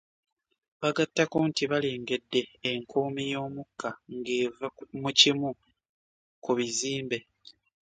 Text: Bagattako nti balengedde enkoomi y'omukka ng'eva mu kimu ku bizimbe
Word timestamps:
Bagattako 0.81 1.37
nti 1.49 1.63
balengedde 1.71 2.41
enkoomi 2.71 3.23
y'omukka 3.33 3.89
ng'eva 4.15 4.67
mu 5.01 5.09
kimu 5.19 5.49
ku 6.43 6.51
bizimbe 6.57 7.17